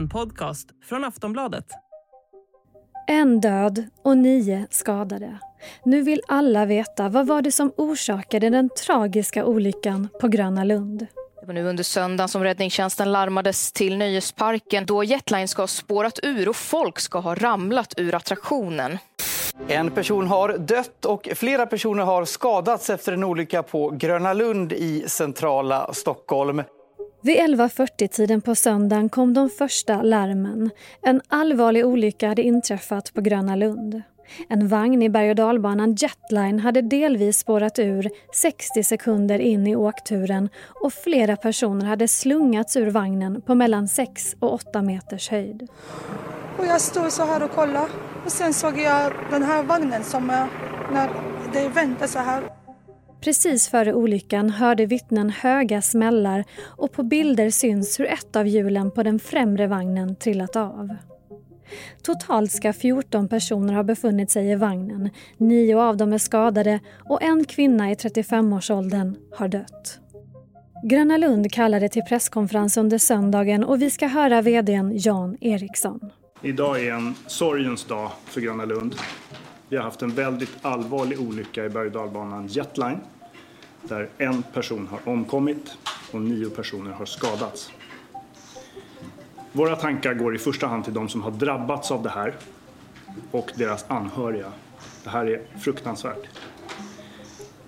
En 0.00 0.08
podcast 0.08 0.68
från 0.88 1.04
Aftonbladet. 1.04 1.64
En 3.06 3.40
död 3.40 3.84
och 4.04 4.18
nio 4.18 4.66
skadade. 4.70 5.38
Nu 5.84 6.02
vill 6.02 6.22
alla 6.28 6.66
veta 6.66 7.08
vad 7.08 7.26
var 7.26 7.42
det 7.42 7.52
som 7.52 7.72
orsakade 7.76 8.50
den 8.50 8.68
tragiska 8.86 9.44
olyckan 9.44 10.08
på 10.20 10.28
Gröna 10.28 10.64
Lund. 10.64 11.06
Det 11.40 11.46
var 11.46 11.54
nu 11.54 11.64
under 11.64 11.84
söndagen 11.84 12.28
som 12.28 12.44
räddningstjänsten 12.44 13.12
larmades 13.12 13.72
till 13.72 13.96
nöjesparken 13.96 14.86
då 14.86 15.04
Jetline 15.04 15.48
ska 15.48 15.62
ha 15.62 15.66
spårat 15.66 16.18
ur 16.22 16.48
och 16.48 16.56
folk 16.56 16.98
ska 16.98 17.18
ha 17.18 17.34
ramlat 17.34 17.94
ur 17.96 18.14
attraktionen. 18.14 18.98
En 19.68 19.90
person 19.90 20.26
har 20.26 20.58
dött 20.58 21.04
och 21.04 21.28
flera 21.34 21.66
personer 21.66 22.04
har 22.04 22.24
skadats 22.24 22.90
efter 22.90 23.12
en 23.12 23.24
olycka 23.24 23.62
på 23.62 23.90
Gröna 23.90 24.32
Lund 24.32 24.72
i 24.72 25.04
centrala 25.08 25.92
Stockholm. 25.92 26.62
Vid 27.22 27.36
11.40-tiden 27.36 28.40
på 28.40 28.54
söndagen 28.54 29.08
kom 29.08 29.34
de 29.34 29.50
första 29.50 30.02
larmen. 30.02 30.70
En 31.02 31.20
allvarlig 31.28 31.86
olycka 31.86 32.28
hade 32.28 32.42
inträffat 32.42 33.14
på 33.14 33.20
Gröna 33.20 33.56
Lund. 33.56 34.02
En 34.48 34.68
vagn 34.68 35.02
i 35.02 35.08
berg 35.08 35.30
och 35.30 35.36
dalbanan 35.36 35.94
Jetline 35.94 36.58
hade 36.58 36.82
delvis 36.82 37.38
spårat 37.38 37.78
ur 37.78 38.10
60 38.34 38.82
sekunder 38.82 39.38
in 39.38 39.66
i 39.66 39.76
åkturen 39.76 40.48
och 40.82 40.92
flera 40.92 41.36
personer 41.36 41.86
hade 41.86 42.08
slungats 42.08 42.76
ur 42.76 42.90
vagnen 42.90 43.42
på 43.42 43.54
mellan 43.54 43.88
6 43.88 44.36
och 44.40 44.54
8 44.54 44.82
meters 44.82 45.30
höjd. 45.30 45.68
Och 46.58 46.66
jag 46.66 46.80
stod 46.80 47.12
så 47.12 47.24
här 47.24 47.42
och 47.42 47.50
kollade 47.50 47.88
och 48.24 48.32
sen 48.32 48.54
såg 48.54 48.78
jag 48.78 49.12
den 49.30 49.42
här 49.42 49.62
vagnen 49.62 50.04
som 50.04 50.26
när 50.92 51.10
det 51.52 51.68
vände 51.68 52.08
så 52.08 52.18
här. 52.18 52.59
Precis 53.20 53.68
före 53.68 53.94
olyckan 53.94 54.50
hörde 54.50 54.86
vittnen 54.86 55.30
höga 55.30 55.82
smällar 55.82 56.44
och 56.62 56.92
på 56.92 57.02
bilder 57.02 57.50
syns 57.50 58.00
hur 58.00 58.06
ett 58.06 58.36
av 58.36 58.46
hjulen 58.46 58.90
på 58.90 59.02
den 59.02 59.18
främre 59.18 59.66
vagnen 59.66 60.16
trillat 60.16 60.56
av. 60.56 60.96
Totalt 62.02 62.52
ska 62.52 62.72
14 62.72 63.28
personer 63.28 63.74
ha 63.74 63.82
befunnit 63.82 64.30
sig 64.30 64.50
i 64.50 64.54
vagnen. 64.54 65.10
Nio 65.36 65.76
av 65.76 65.96
dem 65.96 66.12
är 66.12 66.18
skadade 66.18 66.80
och 67.08 67.22
en 67.22 67.44
kvinna 67.44 67.90
i 67.90 67.94
35-årsåldern 67.94 69.16
har 69.32 69.48
dött. 69.48 70.00
Gröna 70.84 71.16
Lund 71.16 71.52
kallade 71.52 71.88
till 71.88 72.02
presskonferens 72.02 72.76
under 72.76 72.98
söndagen 72.98 73.64
och 73.64 73.82
vi 73.82 73.90
ska 73.90 74.06
höra 74.06 74.42
vdn 74.42 74.92
Jan 74.94 75.36
Eriksson. 75.40 76.10
Idag 76.42 76.84
är 76.84 76.92
en 76.92 77.14
sorgens 77.26 77.84
dag 77.84 78.10
för 78.24 78.40
Gröna 78.40 78.64
Lund. 78.64 78.94
Vi 79.68 79.76
har 79.76 79.84
haft 79.84 80.02
en 80.02 80.10
väldigt 80.10 80.50
allvarlig 80.62 81.20
olycka 81.20 81.64
i 81.64 81.68
berg 81.68 81.86
och 81.86 81.92
dalbanan 81.92 82.46
Jetline 82.46 82.98
där 83.82 84.08
en 84.18 84.42
person 84.42 84.88
har 84.90 85.12
omkommit 85.12 85.76
och 86.12 86.20
nio 86.20 86.50
personer 86.50 86.92
har 86.92 87.06
skadats. 87.06 87.72
Våra 89.52 89.76
tankar 89.76 90.14
går 90.14 90.34
i 90.34 90.38
första 90.38 90.66
hand 90.66 90.84
till 90.84 90.94
de 90.94 91.08
som 91.08 91.22
har 91.22 91.30
drabbats 91.30 91.90
av 91.90 92.02
det 92.02 92.10
här 92.10 92.34
och 93.30 93.50
deras 93.56 93.84
anhöriga. 93.90 94.52
Det 95.04 95.10
här 95.10 95.26
är 95.26 95.42
fruktansvärt. 95.58 96.28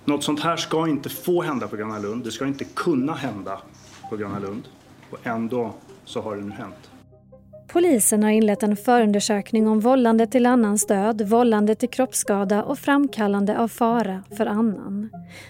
Något 0.05 0.23
sånt 0.23 0.39
här 0.39 0.57
ska 0.57 0.87
inte 0.87 1.09
få 1.09 1.41
hända 1.41 1.67
på 1.67 1.75
Gröna 1.75 1.99
Lund. 1.99 2.23
Det 2.23 2.31
ska 2.31 2.45
inte 2.45 2.65
kunna 2.65 3.13
hända 3.13 3.61
på 4.09 4.17
Gröna 4.17 4.39
Lund. 4.39 4.67
Och 5.09 5.27
ändå 5.27 5.73
så 6.05 6.21
har 6.21 6.35
det 6.35 6.41
nu 6.41 6.51
hänt. 6.51 6.89
Polisen 7.67 8.23
har 8.23 8.29
inlett 8.29 8.63
en 8.63 8.75
förundersökning 8.75 9.67
om 9.67 9.79
vållande 9.79 10.27
till 10.27 10.45
annans 10.45 10.85
död, 10.87 11.21
vållande 11.21 11.75
till 11.75 11.89
kroppsskada 11.89 12.63
och 12.63 12.79
framkallande 12.79 13.59
av 13.59 13.67
fara 13.67 14.23
för 14.37 14.45
annan. 14.45 15.09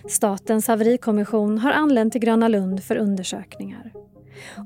Statens 0.09 0.67
haverikommission 0.67 1.57
har 1.57 1.71
anlänt 1.71 2.11
till 2.11 2.21
Gröna 2.21 2.47
Lund 2.47 2.83
för 2.83 2.95
undersökningar. 2.95 3.91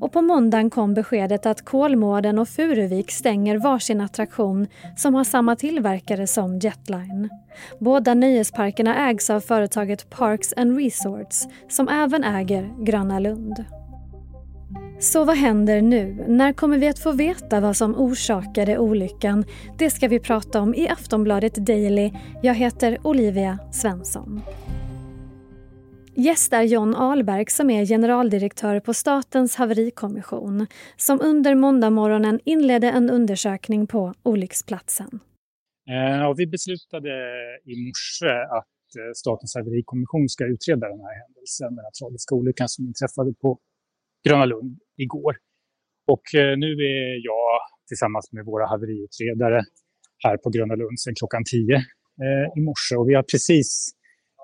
Och 0.02 0.12
på 0.12 0.22
måndagen 0.22 0.70
kom 0.70 0.94
beskedet 0.94 1.46
att 1.46 1.66
Kolmården 1.66 2.40
och 2.40 2.50
Furuvik 2.50 3.12
stänger 3.12 3.58
varsin 3.58 4.02
attraktion 4.02 4.68
som 4.98 5.16
har 5.16 5.24
samma 5.24 5.56
tillverkare 5.56 6.28
som 6.28 6.60
Jetline. 6.60 7.30
Båda 7.80 8.14
nöjesparkerna 8.14 9.10
ägs 9.10 9.30
av 9.30 9.40
företaget 9.40 10.10
Parks 10.10 10.54
and 10.58 10.78
Resorts 10.78 11.48
som 11.70 11.88
även 11.88 12.24
äger 12.24 12.86
Gröna 12.86 13.20
Lund. 13.20 13.66
Så 15.00 15.26
vad 15.26 15.38
händer 15.38 15.82
nu? 15.82 16.26
När 16.28 16.54
kommer 16.54 16.78
vi 16.78 16.88
att 16.88 17.00
få 17.00 17.12
veta 17.12 17.60
vad 17.60 17.78
som 17.78 17.96
orsakade 17.96 18.78
olyckan? 18.78 19.46
Det 19.78 19.90
ska 19.90 20.08
vi 20.08 20.20
prata 20.20 20.62
om 20.62 20.76
i 20.76 20.90
Aftonbladet 20.90 21.56
Daily. 21.56 22.12
Jag 22.44 22.54
heter 22.54 22.98
Olivia 23.04 23.60
Svensson. 23.72 24.42
Gäst 26.16 26.54
är 26.54 26.62
John 26.62 26.96
Ahlberg 26.96 27.46
som 27.50 27.70
är 27.70 27.86
generaldirektör 27.86 28.80
på 28.80 28.94
Statens 28.94 29.56
haverikommission 29.56 30.68
som 30.96 31.22
under 31.22 31.56
måndagmorgonen 31.56 32.40
inledde 32.46 32.88
en 32.92 33.10
undersökning 33.10 33.88
på 33.88 34.14
olycksplatsen. 34.24 35.20
Eh, 35.90 36.18
ja, 36.20 36.34
vi 36.38 36.48
beslutade 36.48 37.10
i 37.66 37.74
morse 37.88 38.30
att 38.58 38.96
eh, 39.00 39.12
Statens 39.16 39.56
haverikommission 39.56 40.30
ska 40.30 40.46
utreda 40.46 40.90
den 40.90 41.00
här 41.00 41.16
händelsen, 41.22 41.76
den 41.76 41.86
här 41.86 41.92
tragiska 41.92 42.36
olyckan 42.36 42.70
som 42.70 42.86
inträffade 42.86 43.34
på 43.34 43.60
Gröna 44.26 44.46
Lund 44.46 44.80
igår. 44.98 45.36
Och 46.08 46.36
eh, 46.36 46.58
nu 46.58 46.72
är 46.72 47.26
jag 47.26 47.60
tillsammans 47.88 48.32
med 48.32 48.46
våra 48.46 48.66
haveriutredare 48.68 49.62
här 50.24 50.38
på 50.38 50.50
Gröna 50.50 50.76
Lund 50.76 51.00
sedan 51.00 51.16
klockan 51.16 51.44
10 51.52 51.76
eh, 51.76 51.82
i 52.58 52.62
morse 52.62 52.96
och 52.96 53.10
vi 53.10 53.14
har 53.14 53.24
precis 53.24 53.90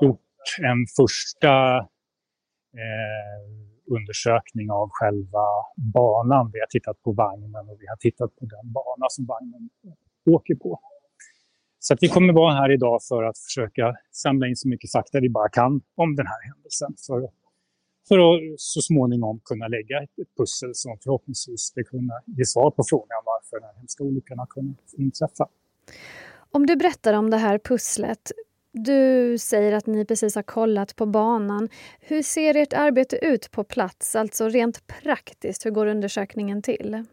gjort 0.01 0.19
en 0.61 0.79
första 0.99 1.53
eh, 2.81 3.41
undersökning 3.95 4.71
av 4.71 4.87
själva 4.91 5.47
banan. 5.93 6.51
Vi 6.53 6.59
har 6.59 6.67
tittat 6.67 7.01
på 7.01 7.11
vagnen 7.11 7.69
och 7.69 7.77
vi 7.81 7.87
har 7.87 7.95
tittat 7.95 8.35
på 8.35 8.45
den 8.45 8.71
bana 8.77 9.05
som 9.09 9.25
vagnen 9.25 9.69
åker 10.25 10.55
på. 10.55 10.79
Så 11.79 11.93
att 11.93 12.03
vi 12.03 12.07
kommer 12.07 12.33
vara 12.33 12.53
här 12.53 12.71
idag 12.71 12.99
för 13.09 13.23
att 13.23 13.37
försöka 13.37 13.95
samla 14.11 14.47
in 14.47 14.55
så 14.55 14.67
mycket 14.67 14.91
fakta 14.91 15.19
vi 15.19 15.29
bara 15.29 15.49
kan 15.49 15.81
om 15.95 16.15
den 16.15 16.27
här 16.27 16.41
händelsen. 16.49 16.91
För, 17.07 17.29
för 18.07 18.17
att 18.19 18.41
så 18.57 18.81
småningom 18.81 19.39
kunna 19.43 19.67
lägga 19.67 20.03
ett, 20.03 20.09
pussel 20.37 20.71
som 20.73 20.97
förhoppningsvis 21.03 21.61
ska 21.61 21.83
kunna 21.83 22.13
ge 22.25 22.45
svar 22.45 22.71
på 22.71 22.83
frågan 22.89 23.21
varför 23.25 23.59
den 23.59 23.69
här 23.69 23.75
hemska 23.77 24.03
olyckan 24.03 24.39
har 24.39 24.45
kunnat 24.45 24.93
inträffa. 24.97 25.47
Om 26.51 26.65
du 26.65 26.75
berättar 26.75 27.13
om 27.13 27.29
det 27.29 27.37
här 27.37 27.59
pusslet, 27.59 28.31
du 28.71 29.37
säger 29.37 29.73
att 29.73 29.87
ni 29.87 30.05
precis 30.05 30.35
har 30.35 30.43
kollat 30.43 30.95
på 30.95 31.05
banan. 31.05 31.69
Hur 31.99 32.21
ser 32.21 32.55
ert 32.55 32.73
arbete 32.73 33.25
ut 33.25 33.51
på 33.51 33.63
plats, 33.63 34.15
alltså 34.15 34.49
rent 34.49 34.87
praktiskt? 34.87 35.65
Hur 35.65 35.71
går 35.71 35.87
undersökningen 35.87 36.61
till? 36.61 37.05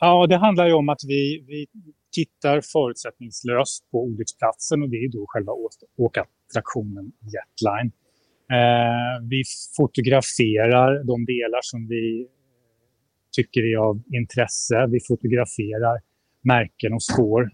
Ja, 0.00 0.26
det 0.26 0.36
handlar 0.36 0.66
ju 0.66 0.72
om 0.72 0.88
att 0.88 1.04
vi, 1.06 1.44
vi 1.46 1.66
tittar 2.12 2.60
förutsättningslöst 2.60 3.90
på 3.90 4.02
olycksplatsen 4.02 4.82
och 4.82 4.88
det 4.88 4.96
är 4.96 5.08
då 5.08 5.24
själva 5.28 5.52
åkattraktionen 5.96 7.12
Jetline. 7.20 7.92
Eh, 8.54 9.14
vi 9.30 9.42
fotograferar 9.76 11.04
de 11.04 11.24
delar 11.24 11.60
som 11.62 11.88
vi 11.88 12.26
tycker 13.36 13.62
är 13.72 13.76
av 13.76 14.02
intresse. 14.12 14.86
Vi 14.90 15.00
fotograferar 15.08 16.00
märken 16.42 16.92
och 16.92 17.02
spår 17.02 17.50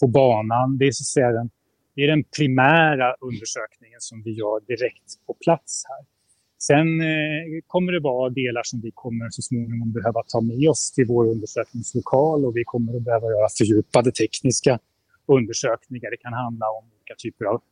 på 0.00 0.06
banan. 0.06 0.78
Det 0.78 0.86
är 0.86 0.92
så 0.92 1.02
att 1.02 1.06
säga 1.06 1.32
den 1.32 1.50
det 1.94 2.04
är 2.04 2.08
den 2.08 2.24
primära 2.38 3.14
undersökningen 3.20 4.00
som 4.00 4.22
vi 4.22 4.30
gör 4.30 4.60
direkt 4.66 5.26
på 5.26 5.34
plats 5.44 5.82
här. 5.88 6.06
Sen 6.68 7.00
eh, 7.00 7.62
kommer 7.66 7.92
det 7.92 8.00
vara 8.00 8.30
delar 8.30 8.62
som 8.64 8.80
vi 8.80 8.90
kommer 8.94 9.26
så 9.30 9.42
småningom 9.42 9.92
behöva 9.92 10.22
ta 10.28 10.40
med 10.40 10.68
oss 10.68 10.92
till 10.92 11.06
vår 11.06 11.24
undersökningslokal 11.28 12.44
och 12.46 12.56
vi 12.56 12.64
kommer 12.64 12.96
att 12.96 13.02
behöva 13.02 13.26
göra 13.26 13.48
fördjupade 13.58 14.12
tekniska 14.12 14.78
undersökningar. 15.26 16.10
Det 16.10 16.16
kan 16.16 16.32
handla 16.32 16.66
om 16.78 16.84
olika 16.94 17.14
typer 17.18 17.44
av 17.44 17.62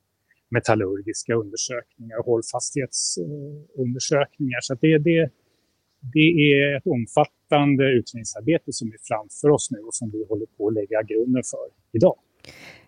metallurgiska 0.50 1.34
undersökningar 1.34 2.19
och 2.19 2.25
hållfasthetsundersökningar. 2.25 4.60
Så 4.60 4.75
det, 4.75 4.99
det, 4.99 5.31
det 6.14 6.52
är 6.52 6.76
ett 6.76 6.87
omfattande 6.87 7.84
utredningsarbete 7.99 8.73
som 8.73 8.88
är 8.88 8.96
framför 9.08 9.50
oss 9.50 9.70
nu 9.70 9.78
och 9.78 9.94
som 9.94 10.11
vi 10.11 10.25
håller 10.28 10.46
på 10.46 10.69
att 10.69 10.75
lägga 10.75 11.02
grunden 11.02 11.43
för 11.43 11.69
idag. 11.93 12.19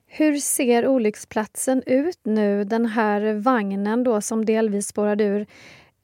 Hur 0.07 0.37
ser 0.37 0.87
olycksplatsen 0.87 1.83
ut 1.87 2.21
nu? 2.23 2.65
Den 2.65 2.87
här 2.87 3.35
vagnen 3.35 4.05
då 4.05 4.21
som 4.21 4.45
delvis 4.45 4.87
spårade 4.87 5.25
ur. 5.25 5.47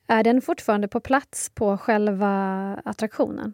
Är 0.09 0.25
den 0.25 0.41
fortfarande 0.41 0.89
på 0.89 1.01
plats 1.01 1.51
på 1.55 1.77
själva 1.77 2.31
attraktionen? 2.85 3.53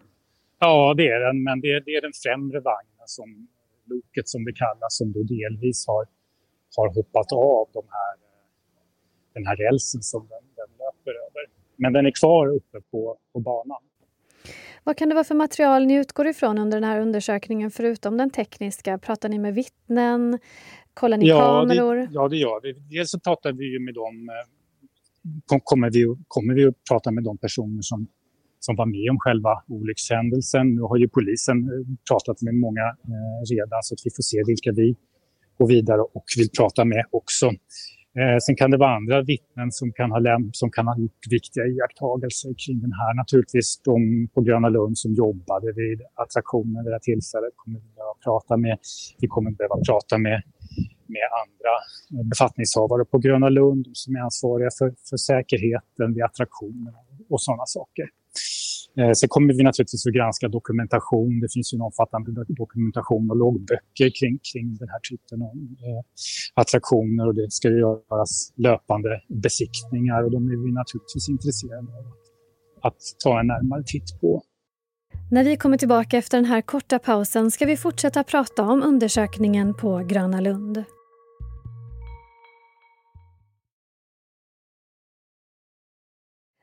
Ja, 0.59 0.94
det 0.97 1.09
är 1.09 1.21
den, 1.21 1.43
men 1.43 1.61
det 1.61 1.73
är, 1.73 1.81
det 1.81 1.91
är 1.91 2.00
den 2.00 2.12
främre 2.25 2.61
vagnen, 2.61 3.06
som, 3.06 3.49
loket 3.87 4.29
som 4.29 4.44
det 4.44 4.53
kallas, 4.53 4.97
som 4.99 5.12
då 5.12 5.23
delvis 5.23 5.87
har, 5.87 6.06
har 6.77 6.95
hoppat 6.95 7.33
av 7.33 7.69
de 7.73 7.83
här, 7.89 8.15
den 9.35 9.47
här 9.47 9.57
rälsen 9.57 10.03
som 10.03 10.21
den, 10.21 10.45
den 10.57 10.71
löper 10.79 11.11
över. 11.11 11.43
Men 11.77 11.93
den 11.93 12.07
är 12.07 12.13
kvar 12.21 12.47
uppe 12.49 12.81
på, 12.91 13.17
på 13.33 13.41
banan. 13.41 13.83
Vad 14.85 14.97
kan 14.97 15.09
det 15.09 15.15
vara 15.15 15.25
för 15.25 15.35
material 15.35 15.87
ni 15.87 15.95
utgår 15.95 16.27
ifrån 16.27 16.59
under 16.59 16.81
den 16.81 16.91
här 16.91 17.01
undersökningen 17.01 17.71
förutom 17.71 18.17
den 18.17 18.31
tekniska? 18.31 18.99
Pratar 18.99 19.29
ni 19.29 19.39
med 19.39 19.55
vittnen? 19.55 20.39
Kollar 20.95 21.17
ni 21.17 21.29
ja, 21.29 21.39
kameror? 21.39 21.97
Det, 21.97 22.09
ja, 22.13 22.29
det 22.29 22.37
gör 22.37 22.61
vi. 22.63 22.73
Dels 22.73 23.11
så 23.11 23.21
pratar 23.21 23.53
vi 23.53 23.79
med 23.79 23.95
dem, 23.95 24.31
kommer 25.65 25.91
vi, 25.91 26.17
kommer 26.29 26.55
vi 26.55 26.67
att 26.67 26.75
prata 26.91 27.11
med 27.11 27.25
de 27.25 27.39
personer 27.39 27.83
som 27.83 28.07
som 28.65 28.77
var 28.77 28.87
med 28.87 29.11
om 29.11 29.19
själva 29.19 29.63
olyckshändelsen. 29.69 30.75
Nu 30.75 30.81
har 30.81 30.97
ju 30.97 31.09
polisen 31.09 31.57
pratat 32.11 32.43
med 32.43 32.55
många 32.55 32.87
redan 33.53 33.83
så 33.83 33.95
att 33.95 34.03
vi 34.05 34.11
får 34.17 34.23
se 34.23 34.39
vilka 34.47 34.73
vi 34.81 34.97
gå 35.62 35.67
vidare 35.67 36.00
och 36.00 36.26
vill 36.38 36.50
prata 36.59 36.85
med 36.85 37.05
också. 37.11 37.47
Eh, 38.20 38.38
sen 38.47 38.55
kan 38.56 38.70
det 38.70 38.79
vara 38.85 38.97
andra 38.97 39.23
vittnen 39.23 39.69
som 39.79 39.93
kan, 39.99 40.11
ha 40.11 40.19
läm 40.19 40.44
som 40.53 40.70
kan 40.76 40.87
ha 40.91 40.94
gjort 41.03 41.25
viktiga 41.31 41.64
iakttagelser 41.73 42.53
kring 42.62 42.79
den 42.87 42.94
här. 43.00 43.11
Naturligtvis 43.23 43.69
de 43.88 44.29
på 44.35 44.41
Gröna 44.47 44.69
Lund 44.69 44.99
som 44.99 45.11
jobbade 45.14 45.69
vid 45.81 45.99
attraktionen 46.25 46.85
vid 46.85 46.91
det 46.93 46.99
här 46.99 47.06
tillfället 47.11 47.53
kommer 47.56 47.79
vi 47.85 47.88
behöva 47.99 48.17
prata 48.26 48.56
med. 48.56 48.76
Vi 49.23 49.26
kommer 49.35 49.50
behöva 49.50 49.79
prata 49.88 50.14
med, 50.26 50.38
med 51.14 51.26
andra 51.43 51.75
eh, 52.15 52.25
befattningshavare 52.32 53.05
på 53.12 53.19
Gröna 53.25 53.49
Lund 53.49 53.85
som 53.93 54.17
är 54.17 54.20
ansvariga 54.20 54.70
för, 54.79 54.88
för 55.08 55.17
säkerheten 55.31 56.08
vid 56.15 56.23
attraktionerna 56.29 57.00
och 57.32 57.41
sådana 57.47 57.67
saker. 57.67 58.06
Eh, 58.99 59.12
sen 59.12 59.29
kommer 59.29 59.55
vi 59.55 59.62
naturligtvis 59.62 60.06
att 60.06 60.14
granska 60.14 60.49
dokumentation. 60.49 61.40
Det 61.40 61.52
finns 61.55 61.75
ju 61.75 61.76
en 61.76 61.82
omfattande 61.82 62.44
dokumentation 62.49 63.31
och 63.31 63.37
loggböcker 63.37 64.11
kring, 64.19 64.38
kring 64.52 64.76
den 64.82 64.88
här 64.88 65.02
typen 65.11 65.43
av 65.43 65.55
eh, 65.87 66.02
attraktioner 66.55 67.26
och 67.26 67.34
det 67.34 67.50
ska 67.50 67.69
göras 67.69 68.52
löpande 68.56 69.20
besiktningar 69.29 70.25
och 70.25 70.31
de 70.31 70.46
är 70.46 70.56
vi 70.64 70.73
naturligtvis 70.73 71.29
intresserade 71.29 71.90
av 71.99 72.06
att 72.88 73.00
ta 73.25 73.40
en 73.40 73.46
närmare 73.46 73.82
titt 73.87 74.20
på. 74.20 74.43
När 75.31 75.44
vi 75.44 75.56
kommer 75.56 75.79
tillbaka 75.79 76.19
efter 76.19 76.38
den 76.38 76.44
här 76.44 76.61
korta 76.61 76.99
pausen 76.99 77.50
ska 77.50 77.67
vi 77.67 77.76
fortsätta 77.76 78.25
prata 78.25 78.62
om 78.62 78.82
undersökningen 78.82 79.75
på 79.75 79.99
Gröna 79.99 80.40
Lund. 80.40 80.84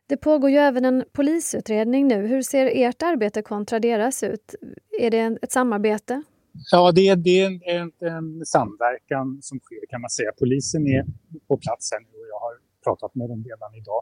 Det 0.10 0.18
pågår 0.18 0.50
ju 0.50 0.58
även 0.58 0.86
en 0.86 1.04
polisutredning 1.12 2.08
nu. 2.08 2.28
Hur 2.28 2.42
ser 2.42 2.72
ert 2.74 3.02
arbete 3.02 3.42
kontra 3.42 3.80
deras 3.80 4.24
ut? 4.24 4.56
Är 5.00 5.12
det 5.12 5.38
ett 5.42 5.52
samarbete? 5.52 6.24
Ja, 6.72 6.92
det 6.92 7.08
är, 7.08 7.16
det 7.16 7.40
är 7.40 7.46
en, 7.46 7.62
en, 7.66 7.92
en, 8.08 8.46
samverkan 8.46 9.40
som 9.42 9.60
sker 9.60 9.90
kan 9.90 10.02
man 10.02 10.10
säga. 10.10 10.32
Polisen 10.40 10.88
är 10.88 11.06
på 11.48 11.58
plats 11.58 11.90
här 11.92 12.00
nu 12.00 12.08
och 12.08 12.28
jag 12.30 12.40
har 12.40 12.54
pratat 12.84 13.16
med 13.16 13.30
dem 13.30 13.44
redan 13.44 13.76
idag. 13.76 14.02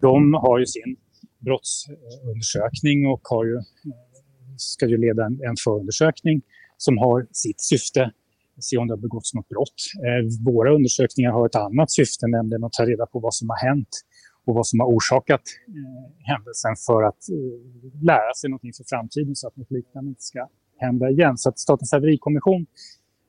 De 0.00 0.34
har 0.34 0.58
ju 0.58 0.66
sin 0.66 0.96
brottsundersökning 1.38 3.06
och 3.06 3.20
har 3.24 3.44
ju, 3.44 3.60
ska 4.56 4.86
ju 4.86 4.98
leda 4.98 5.26
en, 5.26 5.40
en 5.48 5.56
förundersökning 5.64 6.42
som 6.76 6.98
har 6.98 7.26
sitt 7.32 7.60
syfte 7.60 8.12
se 8.60 8.76
om 8.76 8.86
det 8.86 8.92
har 8.92 8.98
begåtts 8.98 9.34
något 9.34 9.48
brott. 9.48 9.80
Eh, 10.06 10.52
våra 10.52 10.74
undersökningar 10.74 11.30
har 11.30 11.46
ett 11.46 11.54
annat 11.54 11.90
syfte, 11.90 12.26
nämligen 12.26 12.64
att 12.64 12.72
ta 12.72 12.86
reda 12.86 13.06
på 13.06 13.18
vad 13.18 13.34
som 13.34 13.50
har 13.50 13.68
hänt 13.68 13.88
och 14.44 14.54
vad 14.54 14.66
som 14.66 14.80
har 14.80 14.86
orsakat 14.86 15.42
eh, 15.68 16.26
händelsen 16.30 16.74
för 16.86 17.02
att 17.02 17.28
eh, 17.28 18.02
lära 18.02 18.34
sig 18.34 18.50
någonting 18.50 18.72
för 18.72 18.84
framtiden 18.84 19.36
så 19.36 19.48
att 19.48 19.56
något 19.56 19.70
liknande 19.70 20.08
inte 20.08 20.22
ska 20.22 20.48
hända 20.78 21.10
igen. 21.10 21.38
Så 21.38 21.48
att 21.48 21.58
Statens 21.58 21.92
haverikommission, 21.92 22.66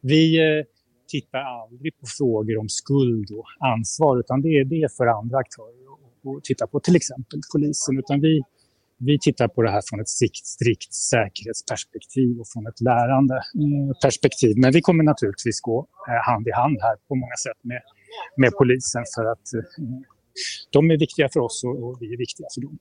vi 0.02 0.24
eh, 0.40 0.66
tittar 1.08 1.40
aldrig 1.40 2.00
på 2.00 2.06
frågor 2.18 2.58
om 2.58 2.70
skuld 2.70 3.32
och 3.32 3.46
ansvar 3.60 4.20
utan 4.20 4.42
det 4.42 4.50
är, 4.60 4.66
det 4.66 4.88
för 4.98 5.06
andra 5.06 5.38
aktörer 5.38 5.84
att 6.38 6.44
titta 6.44 6.68
på, 6.68 6.80
till 6.80 6.96
exempel 6.96 7.40
polisen. 7.54 7.98
Utan 8.00 8.22
vi, 8.22 8.42
vi 8.98 9.20
tittar 9.20 9.48
på 9.48 9.62
det 9.62 9.72
här 9.72 9.82
från 9.90 10.00
ett 10.00 10.10
strikt, 10.10 10.46
strikt 10.46 10.94
säkerhetsperspektiv 10.94 12.40
och 12.40 12.48
från 12.54 12.68
ett 12.68 12.82
lärande 12.82 13.36
eh, 13.36 13.98
perspektiv. 14.04 14.54
Men 14.58 14.72
vi 14.72 14.82
kommer 14.82 15.04
naturligtvis 15.04 15.62
gå 15.62 15.88
eh, 16.10 16.32
hand 16.32 16.48
i 16.48 16.52
hand 16.52 16.78
här 16.82 16.96
på 17.08 17.16
många 17.16 17.38
sätt 17.46 17.60
med, 17.62 17.82
med 18.38 18.52
polisen 18.60 19.04
för 19.16 19.26
att 19.34 19.48
eh, 19.54 19.64
de 20.70 20.92
är 20.92 20.98
viktiga 20.98 21.30
för 21.30 21.40
oss 21.40 21.64
och, 21.64 21.98
vi 22.02 22.14
är 22.14 22.18
viktiga 22.18 22.48
för 22.56 22.62
dem. 22.62 22.78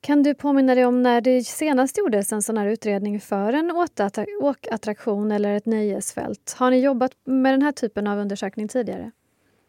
Kan 0.00 0.22
du 0.22 0.34
påminna 0.34 0.74
dig 0.74 0.86
om 0.86 1.02
när 1.02 1.20
det 1.20 1.44
senast 1.44 1.98
gjordes 1.98 2.32
en 2.32 2.42
sån 2.42 2.56
här 2.56 2.66
utredning 2.66 3.20
för 3.20 3.52
en 3.52 3.70
åkattraktion 4.42 5.32
eller 5.32 5.54
ett 5.54 5.66
nöjesfält? 5.66 6.56
Har 6.58 6.70
ni 6.70 6.80
jobbat 6.80 7.12
med 7.24 7.52
den 7.52 7.62
här 7.62 7.72
typen 7.72 8.06
av 8.06 8.18
undersökning 8.18 8.68
tidigare? 8.68 9.10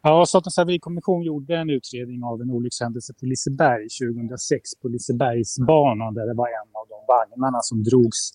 Ja, 0.02 0.26
Statens 0.26 0.58
haverikommission 0.58 1.24
gjorde 1.24 1.56
en 1.56 1.70
utredning 1.70 2.24
av 2.24 2.42
en 2.42 2.52
olyckshändelse 2.52 3.14
på 3.14 3.26
Liseberg 3.26 3.88
2006 3.90 4.76
på 4.82 4.88
Lisebergsbanan 4.88 6.14
där 6.14 6.28
det 6.28 6.34
var 6.34 6.48
en 6.48 6.70
av 6.74 6.88
de 6.90 7.00
vagnarna 7.08 7.60
som 7.62 7.84
drogs 7.84 8.34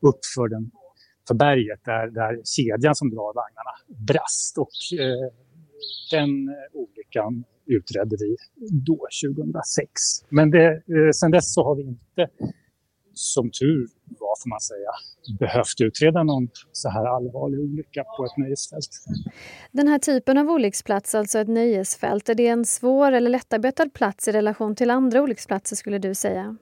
upp 0.00 0.20
för, 0.34 0.48
den, 0.48 0.70
för 1.28 1.34
berget 1.34 1.80
där, 1.84 2.06
där 2.06 2.40
kedjan 2.44 2.94
som 2.94 3.10
drar 3.10 3.34
vagnarna 3.34 3.74
brast. 3.86 4.58
Och, 4.58 4.98
eh, 5.00 5.32
den 6.10 6.30
olyckan 6.72 7.44
utredde 7.66 8.16
vi 8.20 8.36
då, 8.70 8.98
2006. 9.24 9.90
Men 10.28 10.50
det, 10.50 10.66
eh, 10.66 11.10
sen 11.14 11.30
dess 11.30 11.54
så 11.54 11.64
har 11.64 11.74
vi 11.76 11.82
inte, 11.82 12.28
som 13.12 13.50
tur 13.50 13.88
var 14.20 14.42
får 14.42 14.48
man 14.48 14.60
säga, 14.60 14.90
behövt 15.38 15.80
utreda 15.80 16.22
någon 16.22 16.48
så 16.72 16.88
här 16.88 17.04
allvarlig 17.16 17.60
olycka 17.60 18.04
på 18.16 18.24
ett 18.24 18.36
nöjesfält. 18.36 18.88
Den 19.72 19.88
här 19.88 19.98
typen 19.98 20.38
av 20.38 20.50
olycksplats, 20.50 21.14
alltså 21.14 21.38
ett 21.38 21.48
nöjesfält, 21.48 22.28
är 22.28 22.34
det 22.34 22.46
en 22.46 22.64
svår 22.64 23.12
eller 23.12 23.30
lättarbetad 23.30 23.88
plats 23.88 24.28
i 24.28 24.32
relation 24.32 24.74
till 24.74 24.90
andra 24.90 25.22
olycksplatser 25.22 25.76
skulle 25.76 25.98
du 25.98 26.14
säga? 26.14 26.56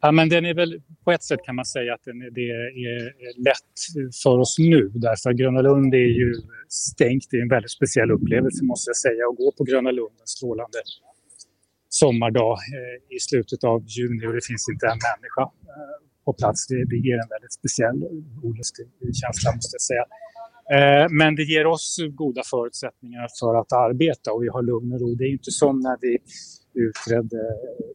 Ja, 0.00 0.12
men 0.12 0.28
den 0.28 0.44
är 0.46 0.54
väl, 0.54 0.82
på 1.04 1.12
ett 1.12 1.22
sätt 1.22 1.40
kan 1.44 1.56
man 1.56 1.64
säga 1.64 1.94
att 1.94 2.04
den 2.04 2.22
är, 2.22 2.30
det 2.30 2.50
är 2.50 3.02
lätt 3.44 3.76
för 4.22 4.38
oss 4.38 4.58
nu 4.58 4.90
därför 4.94 5.30
att 5.30 5.36
Gröna 5.36 5.60
Lund 5.60 5.94
är 5.94 6.12
ju 6.22 6.34
stängt. 6.68 7.24
Det 7.30 7.36
är 7.36 7.42
en 7.42 7.48
väldigt 7.48 7.70
speciell 7.70 8.10
upplevelse 8.10 8.64
måste 8.64 8.88
jag 8.88 8.96
säga 8.96 9.22
att 9.30 9.36
gå 9.36 9.52
på 9.58 9.64
Gröna 9.64 9.90
Lund 9.90 10.16
en 10.20 10.26
strålande 10.26 10.78
sommardag 11.88 12.52
eh, 12.52 13.16
i 13.16 13.18
slutet 13.20 13.64
av 13.64 13.84
juni 13.96 14.26
och 14.26 14.34
det 14.38 14.44
finns 14.50 14.68
inte 14.72 14.86
en 14.86 15.00
människa 15.10 15.44
eh, 15.72 15.98
på 16.24 16.32
plats. 16.32 16.66
Det, 16.66 16.84
det 16.92 16.98
ger 17.06 17.18
en 17.24 17.30
väldigt 17.34 17.54
speciell 17.60 17.98
olustig 18.42 18.86
eh, 19.02 19.12
känsla 19.20 19.48
måste 19.56 19.74
jag 19.78 19.84
säga. 19.90 20.04
Eh, 20.76 21.06
men 21.10 21.34
det 21.34 21.42
ger 21.42 21.66
oss 21.66 21.96
goda 22.10 22.42
förutsättningar 22.50 23.28
för 23.40 23.54
att 23.60 23.72
arbeta 23.72 24.32
och 24.32 24.42
vi 24.42 24.48
har 24.48 24.62
lugn 24.62 24.92
och 24.92 25.00
ro. 25.00 25.14
Det 25.14 25.24
är 25.24 25.32
inte 25.32 25.50
som 25.50 25.80
när 25.80 25.96
vi 26.00 26.18
utredde 26.86 27.40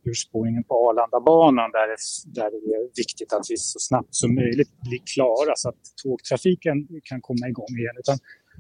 urspårningen 0.04 0.64
på 0.64 0.90
Arlandabanan 0.90 1.72
där 1.72 1.88
det, 1.88 1.98
där 2.40 2.52
det 2.52 2.74
är 2.76 2.90
viktigt 2.96 3.34
att 3.34 3.46
vi 3.50 3.58
så 3.58 3.80
snabbt 3.80 4.16
som 4.16 4.36
möjligt 4.36 4.72
blir 4.82 5.02
klara 5.14 5.54
så 5.56 5.70
att 5.70 5.82
tågtrafiken 6.04 6.88
kan 7.04 7.22
komma 7.22 7.48
igång 7.48 7.74
igen. 7.80 7.96
Utan 8.00 8.18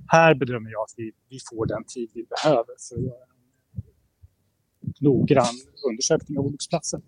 här 0.08 0.36
bedömer 0.36 0.72
jag 0.72 0.82
att 0.82 0.94
vi, 0.98 1.12
vi 1.30 1.38
får 1.50 1.66
den 1.66 1.84
tid 1.84 2.10
vi 2.14 2.24
behöver 2.24 2.74
för 2.90 2.96
att 2.96 3.04
göra 3.04 3.24
en 3.24 3.34
noggrann 5.00 5.56
undersökning 5.90 6.38
av 6.40 6.46
olycksplatsen. 6.46 7.02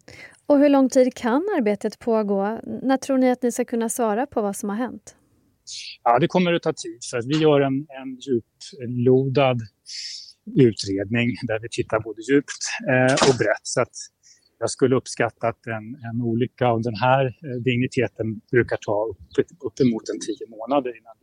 Och 0.45 0.59
hur 0.59 0.69
lång 0.69 0.89
tid 0.89 1.13
kan 1.13 1.41
arbetet 1.57 1.99
pågå? 1.99 2.59
När 2.63 2.97
tror 2.97 3.17
ni 3.17 3.31
att 3.31 3.41
ni 3.41 3.51
ska 3.51 3.65
kunna 3.65 3.89
svara 3.89 4.25
på 4.25 4.41
vad 4.41 4.55
som 4.55 4.69
har 4.69 4.75
hänt? 4.75 5.15
Ja, 6.03 6.19
det 6.19 6.27
kommer 6.27 6.53
att 6.53 6.63
ta 6.63 6.73
tid 6.73 6.99
för 7.11 7.17
att 7.17 7.25
vi 7.25 7.37
gör 7.37 7.61
en, 7.61 7.73
en 7.73 8.17
djuplodad 8.25 9.59
utredning 10.55 11.27
där 11.47 11.59
vi 11.59 11.69
tittar 11.71 11.99
både 11.99 12.21
djupt 12.31 12.61
eh, 12.91 13.29
och 13.29 13.35
brett. 13.37 13.63
Så 13.63 13.81
att 13.81 13.95
jag 14.59 14.69
skulle 14.69 14.95
uppskatta 14.95 15.47
att 15.47 15.67
en, 15.67 15.87
en 16.09 16.21
olycka 16.21 16.67
av 16.67 16.81
den 16.81 16.95
här 16.95 17.25
eh, 17.25 17.61
digniteten 17.61 18.41
brukar 18.51 18.77
ta 18.77 19.07
upp, 19.09 19.47
uppemot 19.59 20.09
en 20.13 20.19
tio 20.19 20.45
månader 20.49 20.97
innan 20.99 21.15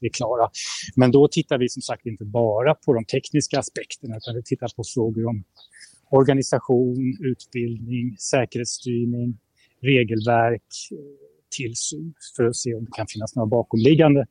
vi 0.00 0.06
är 0.08 0.12
klara. 0.12 0.50
Men 0.96 1.10
då 1.10 1.28
tittar 1.28 1.58
vi 1.58 1.68
som 1.68 1.82
sagt 1.82 2.06
inte 2.06 2.24
bara 2.24 2.74
på 2.74 2.94
de 2.94 3.04
tekniska 3.04 3.58
aspekterna 3.58 4.16
utan 4.16 4.34
vi 4.34 4.42
tittar 4.42 4.68
på 4.76 4.82
frågor 4.94 5.26
om 5.26 5.44
organisation, 6.10 7.18
utbildning, 7.20 8.16
säkerhetsstyrning, 8.16 9.38
regelverk, 9.82 10.62
tillsyn 11.56 12.14
för 12.36 12.44
att 12.44 12.56
se 12.56 12.74
om 12.74 12.84
det 12.84 12.90
kan 12.90 13.06
finnas 13.06 13.36
några 13.36 13.46
bakomliggande 13.46 14.26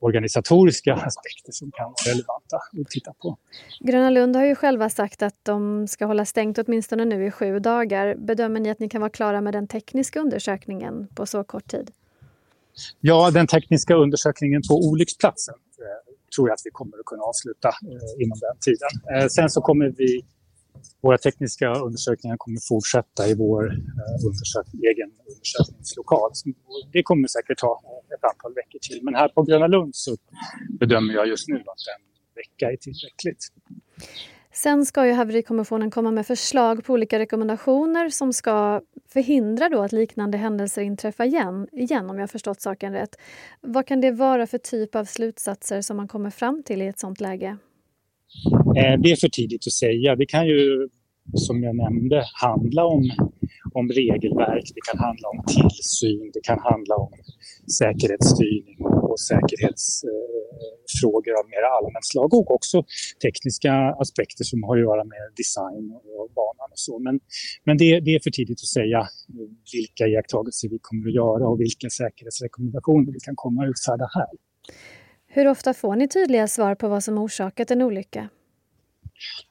organisatoriska 0.00 0.94
aspekter 1.08 1.52
som 1.52 1.70
kan 1.70 1.84
vara 1.84 2.14
relevanta 2.14 2.56
att 2.56 2.90
titta 2.90 3.12
på. 3.12 3.38
Gröna 3.80 4.10
Lund 4.10 4.36
har 4.36 4.44
ju 4.44 4.54
själva 4.54 4.90
sagt 4.90 5.22
att 5.22 5.38
de 5.42 5.88
ska 5.88 6.06
hålla 6.06 6.24
stängt 6.24 6.58
åtminstone 6.58 7.04
nu 7.04 7.26
i 7.26 7.30
sju 7.30 7.58
dagar. 7.58 8.14
Bedömer 8.14 8.60
ni 8.60 8.70
att 8.70 8.78
ni 8.78 8.88
kan 8.88 9.00
vara 9.00 9.10
klara 9.10 9.40
med 9.40 9.54
den 9.54 9.68
tekniska 9.68 10.20
undersökningen 10.20 11.08
på 11.14 11.26
så 11.26 11.44
kort 11.44 11.70
tid? 11.70 11.90
Ja, 13.00 13.30
den 13.30 13.46
tekniska 13.46 13.94
undersökningen 13.94 14.62
på 14.68 14.74
olycksplatsen 14.74 15.54
eh, 15.78 16.14
tror 16.36 16.48
jag 16.48 16.54
att 16.54 16.60
vi 16.64 16.70
kommer 16.70 16.98
att 16.98 17.04
kunna 17.04 17.22
avsluta 17.22 17.68
eh, 17.68 18.22
inom 18.24 18.38
den 18.38 18.58
tiden. 18.60 19.22
Eh, 19.22 19.28
sen 19.28 19.50
så 19.50 19.60
kommer 19.60 19.94
vi 19.96 20.24
våra 21.00 21.18
tekniska 21.18 21.74
undersökningar 21.74 22.36
kommer 22.36 22.60
fortsätta 22.68 23.28
i 23.28 23.34
vår 23.34 23.64
eh, 23.72 24.26
undersök 24.26 24.66
egen 24.90 25.10
undersökningslokal. 25.28 26.30
Det 26.92 27.02
kommer 27.02 27.28
säkert 27.28 27.58
ta 27.58 27.82
ett 28.18 28.24
antal 28.24 28.54
veckor 28.54 28.78
till. 28.78 29.00
Men 29.02 29.14
här 29.14 29.28
på 29.28 29.42
Gröna 29.42 29.66
Lund 29.66 29.94
så 29.94 30.16
bedömer 30.80 31.14
jag 31.14 31.28
just 31.28 31.48
nu 31.48 31.56
att 31.56 31.82
en 31.94 32.02
vecka 32.34 32.72
är 32.72 32.76
tillräckligt. 32.76 33.52
Sen 34.56 34.86
ska 34.86 35.06
ju 35.06 35.12
haverikommissionen 35.12 35.90
komma 35.90 36.10
med 36.10 36.26
förslag 36.26 36.84
på 36.84 36.92
olika 36.92 37.18
rekommendationer 37.18 38.08
som 38.08 38.32
ska 38.32 38.80
förhindra 39.08 39.68
då 39.68 39.82
att 39.82 39.92
liknande 39.92 40.38
händelser 40.38 40.82
inträffar 40.82 41.24
igen, 41.24 41.68
igen 41.72 42.10
om 42.10 42.18
jag 42.18 42.30
förstått 42.30 42.60
saken 42.60 42.92
rätt. 42.92 43.18
Vad 43.60 43.86
kan 43.86 44.00
det 44.00 44.10
vara 44.10 44.46
för 44.46 44.58
typ 44.58 44.94
av 44.94 45.04
slutsatser 45.04 45.80
som 45.80 45.96
man 45.96 46.08
kommer 46.08 46.30
fram 46.30 46.62
till 46.62 46.82
i 46.82 46.86
ett 46.86 46.98
sådant 46.98 47.20
läge? 47.20 47.58
Eh, 48.76 49.00
det 49.02 49.12
är 49.12 49.16
för 49.16 49.28
tidigt 49.28 49.66
att 49.66 49.72
säga. 49.72 50.16
Det 50.16 50.26
kan 50.26 50.46
ju, 50.46 50.88
som 51.34 51.62
jag 51.62 51.76
nämnde, 51.76 52.24
handla 52.42 52.84
om 52.84 53.10
om 53.78 53.88
regelverk, 53.88 54.64
det 54.74 54.80
kan 54.88 54.98
handla 55.06 55.28
om 55.28 55.44
tillsyn, 55.54 56.30
det 56.34 56.40
kan 56.50 56.58
handla 56.58 56.94
om 56.96 57.12
säkerhetsstyrning 57.78 58.78
och 59.10 59.20
säkerhetsfrågor 59.20 61.34
av 61.40 61.44
mer 61.52 61.64
allmänt 61.76 62.06
slag 62.12 62.30
och 62.34 62.50
också 62.56 62.84
tekniska 63.24 63.72
aspekter 64.02 64.44
som 64.44 64.62
har 64.62 64.76
att 64.76 64.82
göra 64.82 65.04
med 65.04 65.24
design 65.36 65.84
och 66.18 66.30
banan 66.40 66.68
och 66.74 66.82
så. 66.86 66.98
Men, 66.98 67.20
men 67.64 67.76
det, 67.76 68.00
det 68.00 68.14
är 68.14 68.20
för 68.26 68.30
tidigt 68.30 68.60
att 68.64 68.74
säga 68.78 69.08
vilka 69.72 70.06
iakttagelser 70.06 70.68
vi 70.68 70.78
kommer 70.82 71.08
att 71.08 71.14
göra 71.14 71.48
och 71.48 71.60
vilka 71.60 71.90
säkerhetsrekommendationer 71.90 73.12
vi 73.12 73.20
kan 73.20 73.36
komma 73.36 73.62
att 73.62 73.68
utfärda 73.70 74.08
här. 74.18 74.30
Hur 75.36 75.48
ofta 75.48 75.74
får 75.74 75.96
ni 75.96 76.08
tydliga 76.08 76.46
svar 76.48 76.74
på 76.74 76.88
vad 76.88 77.02
som 77.04 77.18
orsakat 77.18 77.70
en 77.70 77.82
olycka? 77.82 78.28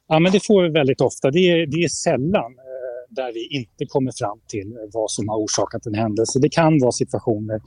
Ja, 0.08 0.18
men 0.18 0.32
det 0.32 0.46
får 0.46 0.62
vi 0.62 0.68
väldigt 0.68 1.00
ofta. 1.00 1.30
Det 1.30 1.44
är, 1.52 1.66
det 1.72 1.80
är 1.86 1.88
sällan 1.88 2.50
eh, 2.68 3.00
där 3.18 3.30
vi 3.36 3.42
inte 3.58 3.82
kommer 3.94 4.12
fram 4.20 4.38
till 4.52 4.68
eh, 4.72 4.88
vad 4.98 5.10
som 5.16 5.24
har 5.28 5.36
orsakat 5.44 5.86
en 5.86 5.94
händelse. 6.04 6.34
Det 6.46 6.52
kan 6.60 6.72
vara 6.84 6.92
situationer 7.02 7.58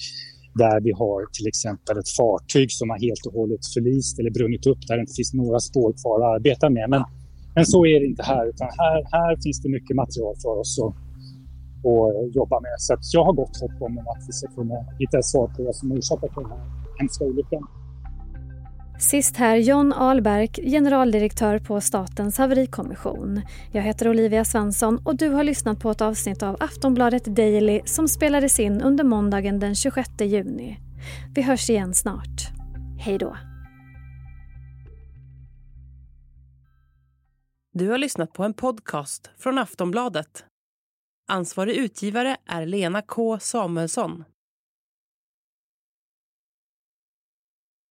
där 0.63 0.77
vi 0.85 0.91
har 1.01 1.19
till 1.37 1.47
exempel 1.47 1.97
ett 2.01 2.11
fartyg 2.19 2.69
som 2.79 2.89
har 2.91 2.99
helt 3.07 3.23
och 3.27 3.33
hållet 3.39 3.63
förlist 3.73 4.19
eller 4.19 4.31
brunnit 4.37 4.65
upp 4.71 4.81
där 4.87 4.95
det 4.95 5.01
inte 5.05 5.17
finns 5.19 5.33
några 5.33 5.59
spår 5.69 5.89
kvar 6.01 6.17
att 6.19 6.29
arbeta 6.35 6.69
med. 6.77 6.85
Men, 6.93 7.03
men 7.55 7.65
så 7.73 7.79
är 7.91 7.97
det 8.01 8.05
inte 8.11 8.23
här, 8.33 8.43
utan 8.51 8.67
här, 8.81 8.97
här 9.15 9.31
finns 9.43 9.59
det 9.63 9.69
mycket 9.77 9.95
material 10.03 10.35
för 10.43 10.53
oss 10.61 10.73
att, 10.85 10.95
att 11.91 12.35
jobba 12.39 12.57
med. 12.65 12.75
Så 12.77 12.89
jag 13.17 13.23
har 13.27 13.33
gott 13.41 13.55
hopp 13.63 13.77
om 13.87 13.93
att 14.13 14.21
vi 14.27 14.33
ska 14.39 14.47
kunna 14.59 14.77
hitta 15.01 15.15
ett 15.21 15.29
svar 15.33 15.47
på 15.55 15.59
vad 15.67 15.75
som 15.79 15.91
orsakat 15.97 16.31
den 16.35 16.45
här 16.51 16.61
hemska 16.99 17.23
olyckan. 17.31 17.63
Sist 18.99 19.37
här 19.37 19.55
John 19.55 19.93
Ahlberg, 19.93 20.47
generaldirektör 20.47 21.59
på 21.59 21.81
Statens 21.81 22.37
haverikommission. 22.37 23.41
Jag 23.71 23.81
heter 23.81 24.09
Olivia 24.09 24.45
Svensson 24.45 25.01
och 25.05 25.17
du 25.17 25.29
har 25.29 25.43
lyssnat 25.43 25.79
på 25.79 25.91
ett 25.91 26.01
avsnitt 26.01 26.43
av 26.43 26.57
Aftonbladet 26.59 27.25
Daily 27.25 27.81
som 27.85 28.07
spelades 28.07 28.59
in 28.59 28.81
under 28.81 29.03
måndagen 29.03 29.59
den 29.59 29.75
26 29.75 30.09
juni. 30.19 30.79
Vi 31.35 31.41
hörs 31.41 31.69
igen 31.69 31.93
snart. 31.93 32.49
Hej 32.99 33.17
då. 33.17 33.37
Du 37.73 37.89
har 37.89 37.97
lyssnat 37.97 38.33
på 38.33 38.43
en 38.43 38.53
podcast 38.53 39.29
från 39.37 39.57
Aftonbladet. 39.57 40.45
Ansvarig 41.27 41.75
utgivare 41.75 42.37
är 42.45 42.65
Lena 42.65 43.01
K 43.01 43.39
Samuelsson. 43.39 44.23